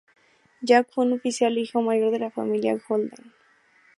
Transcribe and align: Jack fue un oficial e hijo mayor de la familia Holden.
Jack 0.63 0.89
fue 0.91 1.05
un 1.05 1.13
oficial 1.13 1.55
e 1.55 1.59
hijo 1.61 1.83
mayor 1.83 2.09
de 2.11 2.17
la 2.17 2.31
familia 2.31 2.75
Holden. 2.89 3.33